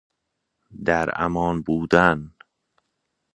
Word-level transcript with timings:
در 0.85 1.09
امان 1.15 1.61
بودن 1.61 2.31